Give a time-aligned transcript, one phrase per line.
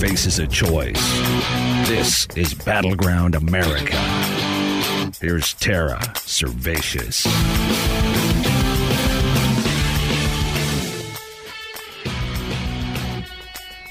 [0.00, 0.96] Faces a choice.
[1.86, 3.98] This is Battleground America.
[5.20, 7.26] Here's Tara Servatius.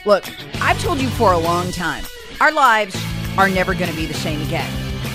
[0.04, 0.24] Look,
[0.60, 2.04] I've told you for a long time,
[2.42, 3.00] our lives
[3.38, 4.72] are never going to be the same again.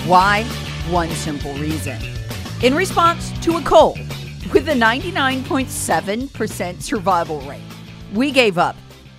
[0.07, 0.45] Why?
[0.89, 2.01] One simple reason.
[2.63, 3.99] In response to a cold
[4.53, 7.59] with a 99.7% survival rate,
[8.13, 8.77] we gave up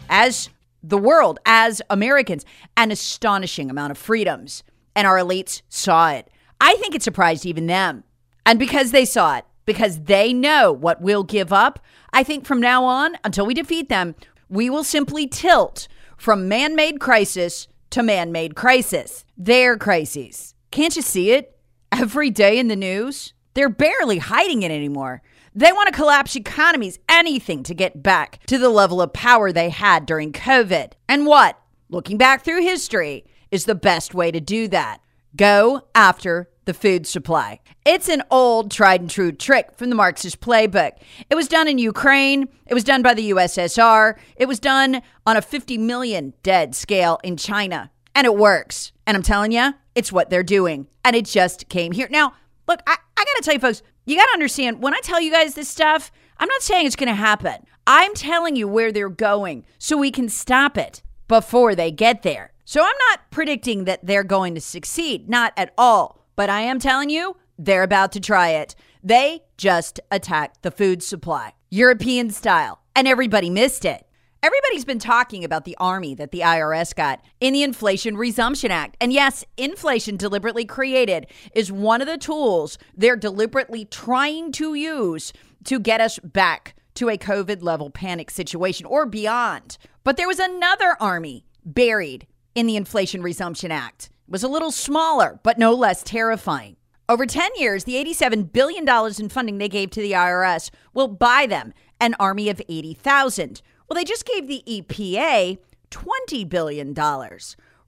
[0.09, 0.49] as
[0.89, 2.45] the world, as Americans,
[2.77, 4.63] an astonishing amount of freedoms.
[4.95, 6.29] And our elites saw it.
[6.61, 8.05] I think it surprised even them.
[8.45, 11.81] And because they saw it, because they know what we'll give up,
[12.13, 14.15] I think from now on, until we defeat them,
[14.49, 19.25] we will simply tilt from man made crisis to man made crisis.
[19.37, 20.55] Their crises.
[20.71, 21.59] Can't you see it?
[21.93, 25.23] Every day in the news, they're barely hiding it anymore.
[25.57, 29.71] They want to collapse economies, anything to get back to the level of power they
[29.71, 30.93] had during COVID.
[31.09, 35.01] And what, looking back through history, is the best way to do that?
[35.35, 37.61] Go after the food supply.
[37.87, 40.93] It's an old, tried and true trick from the Marxist playbook.
[41.31, 45.39] It was done in Ukraine, it was done by the USSR, it was done on
[45.39, 48.93] a 50 million dead scale in China, and it works.
[49.07, 50.89] And I'm telling you, it's what they're doing.
[51.03, 52.09] And it just came here.
[52.11, 52.35] Now,
[52.69, 55.55] look, I, I gotta tell you, folks, you gotta understand when I tell you guys
[55.55, 57.67] this stuff, I'm not saying it's gonna happen.
[57.87, 62.53] I'm telling you where they're going so we can stop it before they get there.
[62.65, 66.25] So I'm not predicting that they're going to succeed, not at all.
[66.37, 68.75] But I am telling you, they're about to try it.
[69.03, 74.06] They just attacked the food supply, European style, and everybody missed it.
[74.47, 78.97] Everybody's been talking about the army that the IRS got in the Inflation Resumption Act.
[79.01, 85.33] And yes, inflation deliberately created is one of the tools they're deliberately trying to use
[85.65, 89.79] to get us back to a COVID level panic situation or beyond.
[90.05, 94.11] But there was another army buried in the Inflation Resumption Act.
[94.29, 96.77] It was a little smaller, but no less terrifying.
[97.09, 101.47] Over 10 years, the $87 billion in funding they gave to the IRS will buy
[101.47, 103.61] them an army of 80,000.
[103.89, 105.59] Well, they just gave the EPA
[105.91, 106.95] $20 billion.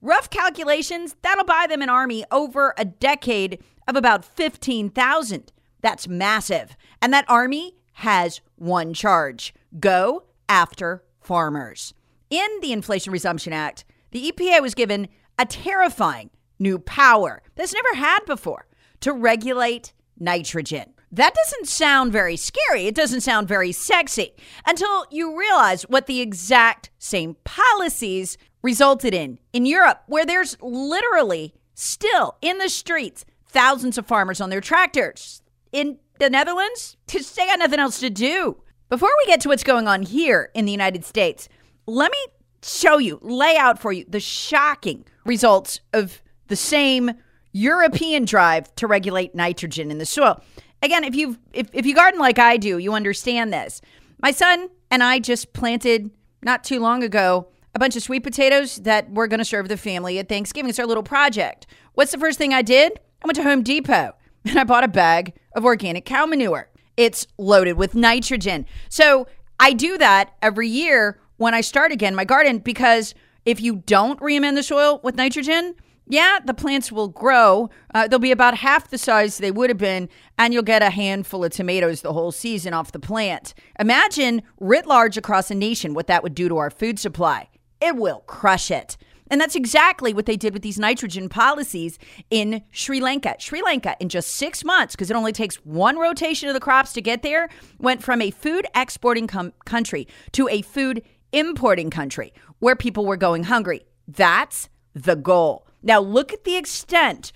[0.01, 5.53] Rough calculations, that'll buy them an army over a decade of about 15,000.
[5.81, 6.77] That's massive.
[7.03, 11.95] And that army has one charge go after farmers.
[12.31, 17.95] In the Inflation Resumption Act, the EPA was given a terrifying new power that's never
[17.95, 18.67] had before
[19.01, 20.95] to regulate nitrogen.
[21.11, 22.87] That doesn't sound very scary.
[22.87, 24.35] It doesn't sound very sexy
[24.67, 31.55] until you realize what the exact same policies resulted in in Europe, where there's literally
[31.75, 35.43] still in the streets thousands of farmers on their tractors.
[35.73, 38.63] In the Netherlands, they got nothing else to do.
[38.89, 41.49] Before we get to what's going on here in the United States,
[41.87, 42.19] let me
[42.63, 47.13] show you, lay out for you the shocking results of the same
[47.53, 50.43] European drive to regulate nitrogen in the soil.
[50.83, 53.81] Again, if you if, if you garden like I do, you understand this.
[54.23, 56.11] My son and I just planted
[56.43, 59.77] not too long ago a bunch of sweet potatoes that we're going to serve the
[59.77, 60.69] family at Thanksgiving.
[60.69, 61.67] It's our little project.
[61.95, 62.99] What's the first thing I did?
[63.23, 64.15] I went to Home Depot
[64.45, 66.69] and I bought a bag of organic cow manure.
[66.97, 68.67] It's loaded with nitrogen.
[68.89, 69.27] So
[69.61, 73.15] I do that every year when I start again my garden because
[73.45, 75.75] if you don't reamend the soil with nitrogen,
[76.09, 77.71] yeah, the plants will grow.
[77.95, 80.09] Uh, they'll be about half the size they would have been,
[80.39, 83.55] and you'll get a handful of tomatoes the whole season off the plant.
[83.79, 87.49] Imagine writ large across a nation what that would do to our food supply.
[87.81, 88.97] It will crush it.
[89.31, 91.99] And that's exactly what they did with these nitrogen policies
[92.31, 93.37] in Sri Lanka.
[93.39, 96.95] Sri Lanka, in just six months, because it only takes one rotation of the crops
[96.95, 101.03] to get there, went from a food exporting com- country to a food
[101.33, 103.83] importing country where people were going hungry.
[104.07, 105.68] That's the goal.
[105.89, 107.33] Now, look at the extent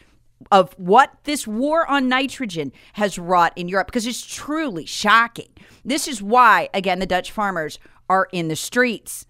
[0.51, 5.49] of what this war on nitrogen has wrought in Europe because it's truly shocking.
[5.87, 7.79] This is why, again, the Dutch farmers
[8.11, 9.27] are in the streets.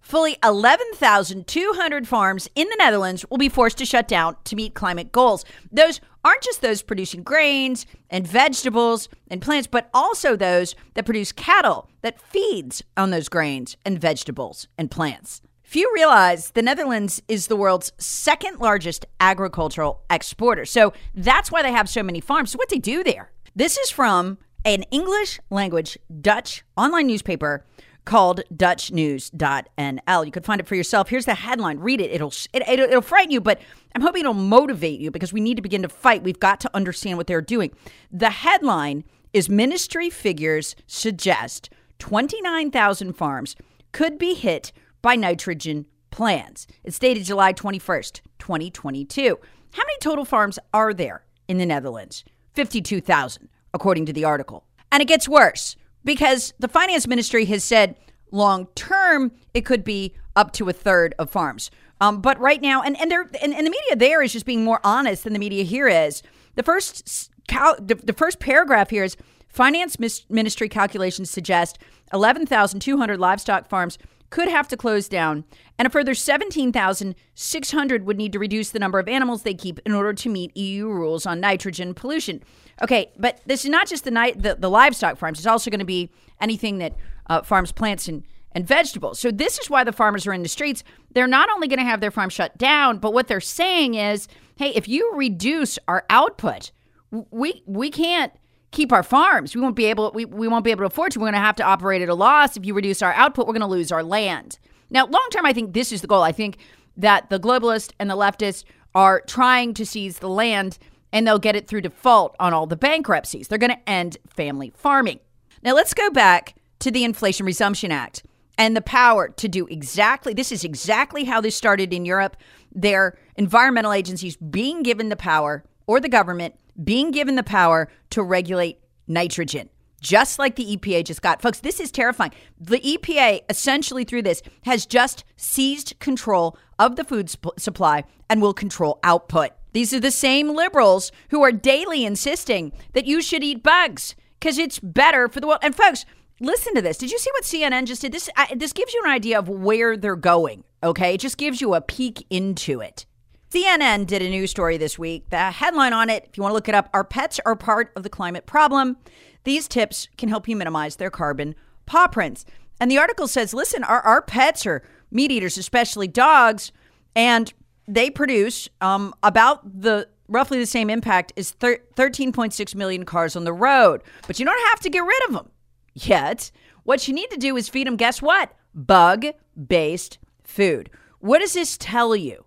[0.00, 5.12] Fully 11,200 farms in the Netherlands will be forced to shut down to meet climate
[5.12, 5.44] goals.
[5.70, 11.30] Those aren't just those producing grains and vegetables and plants, but also those that produce
[11.30, 15.42] cattle that feeds on those grains and vegetables and plants.
[15.72, 20.66] Few realize the Netherlands is the world's second largest agricultural exporter.
[20.66, 22.50] So that's why they have so many farms.
[22.50, 23.32] So, what do they do there?
[23.56, 24.36] This is from
[24.66, 27.64] an English language Dutch online newspaper
[28.04, 30.26] called dutchnews.nl.
[30.26, 31.08] You could find it for yourself.
[31.08, 31.78] Here's the headline.
[31.78, 32.10] Read it.
[32.10, 33.58] It'll, it, it'll it'll frighten you, but
[33.94, 36.22] I'm hoping it'll motivate you because we need to begin to fight.
[36.22, 37.72] We've got to understand what they're doing.
[38.10, 43.56] The headline is ministry figures suggest 29,000 farms
[43.92, 44.70] could be hit
[45.02, 46.66] by nitrogen plants.
[46.84, 49.38] It's dated July 21st, 2022.
[49.72, 52.24] How many total farms are there in the Netherlands?
[52.54, 54.64] 52,000, according to the article.
[54.90, 57.96] And it gets worse because the finance ministry has said
[58.30, 61.70] long term it could be up to a third of farms.
[62.00, 64.64] Um, but right now, and and, they're, and and the media there is just being
[64.64, 66.22] more honest than the media here is.
[66.56, 69.16] The first the, the first paragraph here is
[69.48, 71.78] finance ministry calculations suggest
[72.12, 73.98] 11,200 livestock farms
[74.32, 75.44] could have to close down,
[75.78, 79.92] and a further 17,600 would need to reduce the number of animals they keep in
[79.92, 82.42] order to meet EU rules on nitrogen pollution.
[82.82, 85.80] Okay, but this is not just the, ni- the, the livestock farms, it's also going
[85.80, 86.96] to be anything that
[87.28, 89.20] uh, farms plants and, and vegetables.
[89.20, 90.82] So, this is why the farmers are in the streets.
[91.12, 94.28] They're not only going to have their farm shut down, but what they're saying is
[94.56, 96.72] hey, if you reduce our output,
[97.10, 98.32] we, we can't
[98.72, 99.54] keep our farms.
[99.54, 101.20] We won't be able we, we won't be able to afford to.
[101.20, 102.56] We're going to have to operate at a loss.
[102.56, 104.58] If you reduce our output, we're going to lose our land.
[104.90, 106.22] Now, long term, I think this is the goal.
[106.22, 106.58] I think
[106.96, 108.64] that the globalists and the leftists
[108.94, 110.78] are trying to seize the land
[111.12, 113.48] and they'll get it through default on all the bankruptcies.
[113.48, 115.20] They're going to end family farming.
[115.62, 118.22] Now, let's go back to the Inflation Resumption Act
[118.58, 122.36] and the power to do exactly this is exactly how this started in Europe.
[122.74, 128.22] Their environmental agencies being given the power or the government being given the power to
[128.22, 129.68] regulate nitrogen,
[130.00, 131.42] just like the EPA just got.
[131.42, 132.32] Folks, this is terrifying.
[132.60, 138.40] The EPA, essentially through this, has just seized control of the food sp- supply and
[138.40, 139.50] will control output.
[139.72, 144.58] These are the same liberals who are daily insisting that you should eat bugs because
[144.58, 145.60] it's better for the world.
[145.62, 146.04] And folks,
[146.40, 146.98] listen to this.
[146.98, 148.12] Did you see what CNN just did?
[148.12, 150.64] This this gives you an idea of where they're going.
[150.82, 153.06] Okay, it just gives you a peek into it.
[153.52, 155.28] CNN did a news story this week.
[155.28, 157.92] The headline on it, if you want to look it up, Our Pets Are Part
[157.94, 158.96] of the Climate Problem.
[159.44, 161.54] These tips can help you minimize their carbon
[161.84, 162.46] paw prints.
[162.80, 166.72] And the article says listen, our, our pets are meat eaters, especially dogs,
[167.14, 167.52] and
[167.86, 173.44] they produce um, about the roughly the same impact as thir- 13.6 million cars on
[173.44, 174.02] the road.
[174.26, 175.50] But you don't have to get rid of them
[175.92, 176.50] yet.
[176.84, 178.54] What you need to do is feed them, guess what?
[178.74, 179.26] Bug
[179.68, 180.88] based food.
[181.18, 182.46] What does this tell you?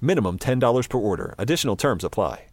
[0.00, 1.34] Minimum $10 per order.
[1.38, 2.46] Additional terms apply.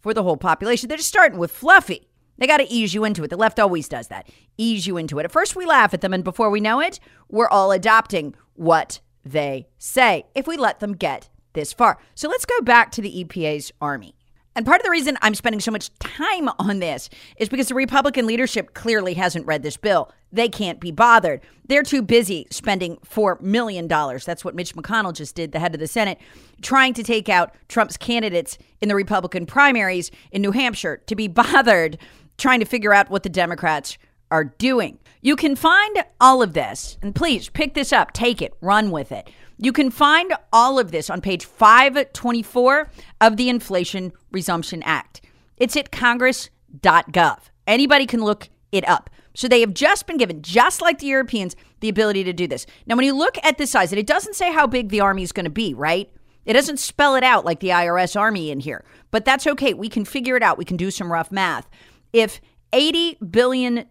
[0.00, 2.08] For the whole population, they're just starting with fluffy.
[2.38, 3.28] They got to ease you into it.
[3.28, 4.26] The left always does that.
[4.58, 5.24] Ease you into it.
[5.24, 6.98] At first, we laugh at them, and before we know it,
[7.28, 11.98] we're all adopting what they say if we let them get this far.
[12.16, 14.16] So let's go back to the EPA's army.
[14.54, 17.74] And part of the reason I'm spending so much time on this is because the
[17.74, 20.12] Republican leadership clearly hasn't read this bill.
[20.30, 21.40] They can't be bothered.
[21.66, 23.88] They're too busy spending $4 million.
[23.88, 26.18] That's what Mitch McConnell just did, the head of the Senate,
[26.60, 31.28] trying to take out Trump's candidates in the Republican primaries in New Hampshire to be
[31.28, 31.98] bothered
[32.38, 33.98] trying to figure out what the Democrats
[34.30, 34.98] are doing.
[35.20, 39.12] You can find all of this, and please pick this up, take it, run with
[39.12, 39.30] it.
[39.58, 42.88] You can find all of this on page 524
[43.20, 45.20] of the Inflation Resumption Act.
[45.56, 47.38] It's at congress.gov.
[47.66, 49.10] Anybody can look it up.
[49.34, 52.66] So they have just been given, just like the Europeans, the ability to do this.
[52.86, 55.22] Now, when you look at the size, and it doesn't say how big the army
[55.22, 56.10] is going to be, right?
[56.44, 59.74] It doesn't spell it out like the IRS Army in here, but that's okay.
[59.74, 60.58] We can figure it out.
[60.58, 61.68] We can do some rough math.
[62.12, 62.40] If
[62.72, 63.86] $80 billion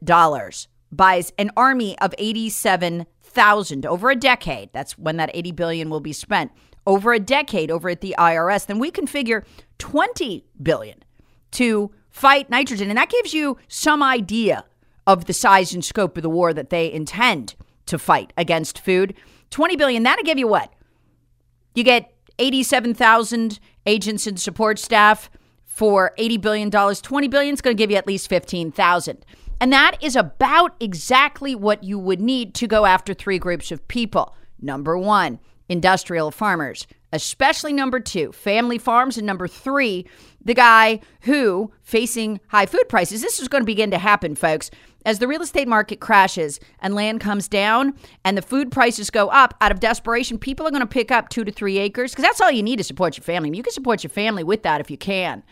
[0.91, 2.13] buys an army of
[3.31, 6.51] 87,000 over a decade, that's when that 80 billion will be spent
[6.85, 9.45] over a decade over at the IRS, then we can figure
[9.77, 11.03] 20 billion
[11.51, 12.89] to fight nitrogen.
[12.89, 14.65] And that gives you some idea
[15.07, 19.13] of the size and scope of the war that they intend to fight against food.
[19.51, 20.73] 20 billion, that'll give you what?
[21.75, 25.29] You get 87,000 agents and support staff
[25.63, 26.71] for $80 billion.
[26.71, 29.25] 20 billion is going to give you at least 15,000.
[29.61, 33.87] And that is about exactly what you would need to go after three groups of
[33.87, 34.35] people.
[34.59, 35.39] Number one,
[35.69, 40.07] industrial farmers, especially number two, family farms, and number three,
[40.43, 44.71] the guy who, facing high food prices, this is going to begin to happen, folks.
[45.05, 47.93] As the real estate market crashes and land comes down
[48.25, 51.29] and the food prices go up out of desperation, people are going to pick up
[51.29, 53.55] two to three acres because that's all you need to support your family.
[53.55, 55.43] You can support your family with that if you can.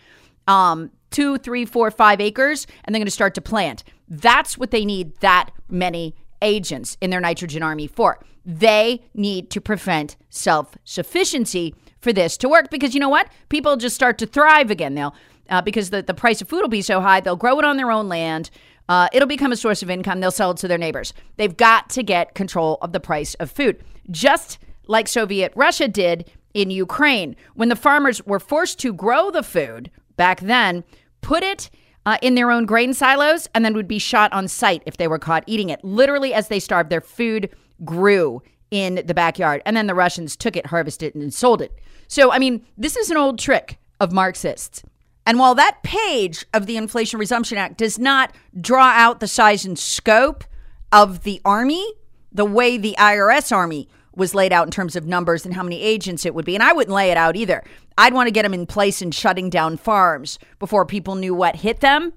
[0.47, 3.83] Um, two, three, four, five acres, and they're going to start to plant.
[4.09, 8.19] That's what they need that many agents in their nitrogen army for.
[8.45, 13.29] They need to prevent self sufficiency for this to work because you know what?
[13.49, 14.95] People just start to thrive again.
[14.95, 15.13] They'll,
[15.49, 17.77] uh, because the, the price of food will be so high, they'll grow it on
[17.77, 18.49] their own land.
[18.87, 20.19] Uh, it'll become a source of income.
[20.19, 21.13] They'll sell it to their neighbors.
[21.37, 26.31] They've got to get control of the price of food, just like Soviet Russia did
[26.55, 27.35] in Ukraine.
[27.53, 30.83] When the farmers were forced to grow the food back then,
[31.21, 31.69] put it
[32.05, 35.07] uh, in their own grain silos, and then would be shot on sight if they
[35.07, 35.83] were caught eating it.
[35.83, 37.49] Literally, as they starved, their food
[37.85, 38.41] grew
[38.71, 39.61] in the backyard.
[39.65, 41.77] And then the Russians took it, harvested it, and sold it.
[42.07, 44.83] So, I mean, this is an old trick of Marxists.
[45.25, 49.65] And while that page of the Inflation Resumption Act does not draw out the size
[49.65, 50.43] and scope
[50.91, 51.85] of the Army,
[52.31, 53.87] the way the IRS Army
[54.19, 56.53] was laid out in terms of numbers and how many agents it would be.
[56.53, 57.63] And I wouldn't lay it out either.
[57.97, 61.57] I'd want to get them in place and shutting down farms before people knew what
[61.57, 62.13] hit them.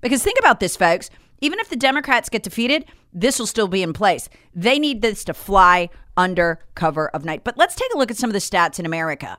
[0.00, 1.08] Because think about this, folks.
[1.40, 4.28] Even if the Democrats get defeated, this will still be in place.
[4.54, 7.44] They need this to fly under cover of night.
[7.44, 9.38] But let's take a look at some of the stats in America.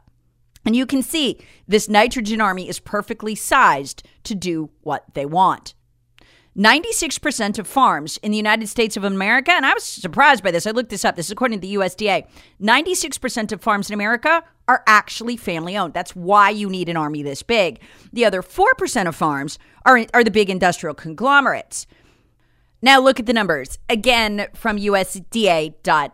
[0.65, 5.75] And you can see this nitrogen army is perfectly sized to do what they want.
[6.57, 10.65] 96% of farms in the United States of America, and I was surprised by this.
[10.65, 11.17] I looked this up.
[11.17, 12.25] This is according to the USDA.
[12.61, 15.93] 96% of farms in America are actually family owned.
[15.93, 17.81] That's why you need an army this big.
[18.13, 21.87] The other 4% of farms are, are the big industrial conglomerates.
[22.81, 26.07] Now look at the numbers again from USDA.gov.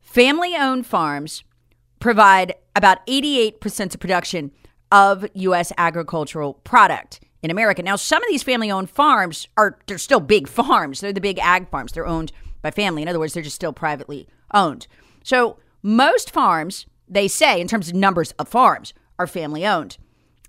[0.00, 1.44] Family owned farms
[2.00, 4.50] provide about 88% of production
[4.90, 5.72] of U.S.
[5.78, 7.82] agricultural product in America.
[7.82, 11.00] Now, some of these family owned farms are, they're still big farms.
[11.00, 11.92] They're the big ag farms.
[11.92, 12.32] They're owned
[12.62, 13.02] by family.
[13.02, 14.86] In other words, they're just still privately owned.
[15.22, 19.98] So, most farms, they say, in terms of numbers of farms, are family owned.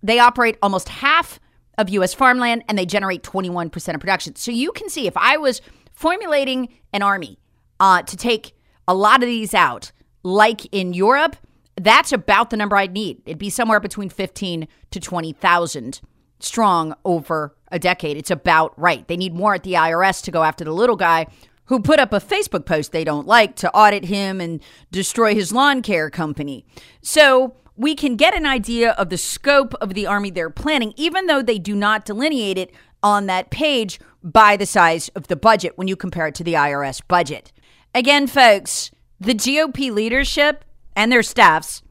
[0.01, 1.41] They operate almost half
[1.77, 2.13] of U.S.
[2.13, 4.37] farmland and they generate 21% of production.
[4.37, 5.61] So, you can see if I was
[5.91, 7.37] formulating an army
[7.81, 8.53] uh, to take
[8.87, 9.91] a lot of these out,
[10.23, 11.35] like in Europe,
[11.75, 13.21] that's about the number I'd need.
[13.25, 15.99] It'd be somewhere between 15 to 20,000
[16.39, 18.18] strong over a decade.
[18.18, 19.08] It's about right.
[19.08, 21.27] They need more at the IRS to go after the little guy
[21.65, 24.62] who put up a Facebook post they don't like to audit him and
[24.92, 26.65] destroy his lawn care company.
[27.01, 31.25] So we can get an idea of the scope of the army they're planning, even
[31.25, 32.72] though they do not delineate it
[33.04, 36.54] on that page by the size of the budget when you compare it to the
[36.54, 37.51] IRS budget.
[37.94, 40.65] Again, folks, the GOP leadership
[40.96, 41.84] and their staffs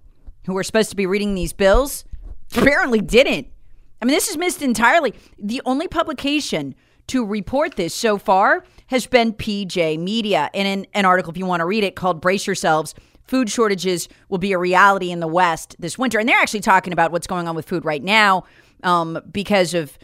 [0.47, 2.05] who were supposed to be reading these bills
[2.57, 3.49] apparently didn't.
[4.05, 5.15] I mean, this is missed entirely.
[5.39, 6.75] The only publication
[7.07, 10.51] to report this so far has been PJ Media.
[10.53, 12.95] And in an article, if you want to read it, called Brace Yourselves
[13.27, 16.19] Food Shortages Will Be a Reality in the West This Winter.
[16.19, 18.45] And they're actually talking about what's going on with food right now
[18.83, 19.99] um, because of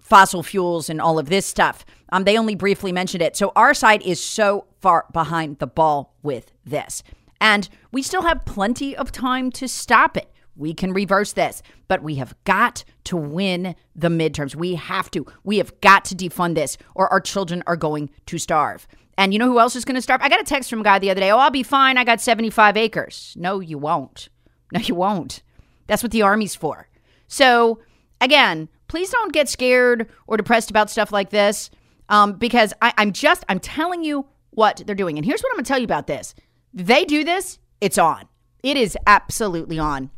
[0.00, 1.84] fossil fuels and all of this stuff.
[2.10, 3.36] Um, they only briefly mentioned it.
[3.36, 7.04] So our side is so far behind the ball with this.
[7.40, 10.28] And we still have plenty of time to stop it.
[10.56, 14.54] We can reverse this, but we have got to win the midterms.
[14.54, 15.26] We have to.
[15.42, 18.86] We have got to defund this, or our children are going to starve.
[19.16, 20.20] And you know who else is going to starve?
[20.22, 21.30] I got a text from a guy the other day.
[21.30, 21.98] Oh, I'll be fine.
[21.98, 23.34] I got 75 acres.
[23.38, 24.28] No, you won't.
[24.72, 25.42] No, you won't.
[25.86, 26.88] That's what the Army's for.
[27.28, 27.80] So,
[28.20, 31.70] again, please don't get scared or depressed about stuff like this
[32.08, 35.16] um, because I, I'm just, I'm telling you what they're doing.
[35.16, 36.34] And here's what I'm going to tell you about this
[36.72, 38.26] they do this, it's on.
[38.62, 40.10] It is absolutely on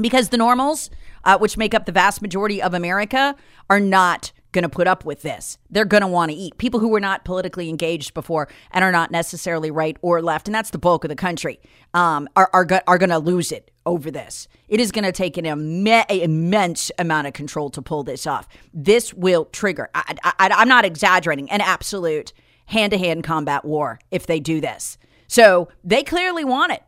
[0.00, 0.90] because the normals,
[1.24, 3.36] uh, which make up the vast majority of America,
[3.68, 5.58] are not going to put up with this.
[5.70, 6.56] They're going to want to eat.
[6.56, 10.54] People who were not politically engaged before and are not necessarily right or left, and
[10.54, 11.60] that's the bulk of the country,
[11.92, 14.48] um, are are, are going to lose it over this.
[14.68, 18.48] It is going to take an imme- immense amount of control to pull this off.
[18.72, 19.90] This will trigger.
[19.94, 21.50] I, I, I'm not exaggerating.
[21.50, 22.32] An absolute
[22.66, 24.98] hand to hand combat war if they do this.
[25.26, 26.82] So they clearly want it.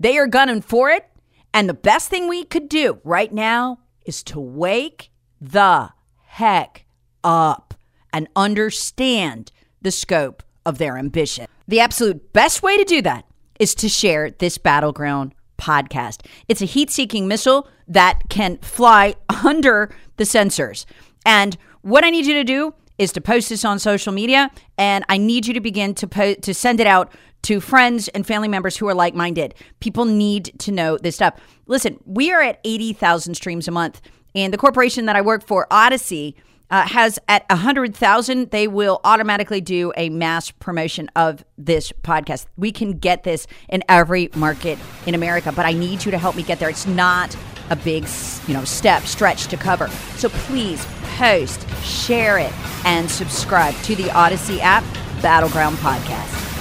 [0.00, 1.08] They are gunning for it.
[1.54, 5.90] And the best thing we could do right now is to wake the
[6.24, 6.84] heck
[7.22, 7.74] up
[8.12, 11.46] and understand the scope of their ambition.
[11.68, 13.24] The absolute best way to do that
[13.60, 16.26] is to share this battleground podcast.
[16.48, 20.86] It's a heat seeking missile that can fly under the sensors.
[21.24, 25.04] And what I need you to do is to post this on social media and
[25.08, 27.12] I need you to begin to po- to send it out
[27.44, 29.54] to friends and family members who are like-minded.
[29.80, 31.40] People need to know this stuff.
[31.66, 34.00] Listen, we are at 80,000 streams a month
[34.34, 36.36] and the corporation that I work for, Odyssey,
[36.70, 42.46] uh, has at 100,000, they will automatically do a mass promotion of this podcast.
[42.56, 46.34] We can get this in every market in America, but I need you to help
[46.34, 46.70] me get there.
[46.70, 47.36] It's not
[47.70, 48.08] a big,
[48.48, 49.88] you know, step, stretch to cover.
[50.16, 50.84] So please
[51.16, 52.52] post, share it,
[52.84, 54.84] and subscribe to the Odyssey app,
[55.22, 56.53] Battleground Podcast.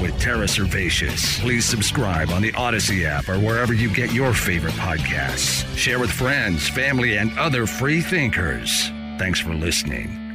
[0.00, 1.40] With Tara Servatius.
[1.40, 5.64] Please subscribe on the Odyssey app or wherever you get your favorite podcasts.
[5.76, 8.88] Share with friends, family, and other free thinkers.
[9.18, 10.28] Thanks for listening.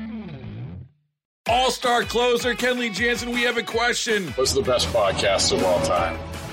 [1.48, 4.28] All star closer Kenley Jansen, we have a question.
[4.30, 6.18] What's the best podcast of all time?